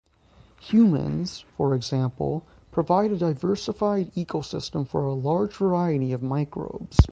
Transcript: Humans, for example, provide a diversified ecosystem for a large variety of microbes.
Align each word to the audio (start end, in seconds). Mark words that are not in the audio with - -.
Humans, 0.61 1.45
for 1.57 1.75
example, 1.75 2.43
provide 2.71 3.11
a 3.11 3.17
diversified 3.19 4.11
ecosystem 4.15 4.87
for 4.87 5.03
a 5.03 5.13
large 5.13 5.55
variety 5.55 6.11
of 6.11 6.23
microbes. 6.23 6.97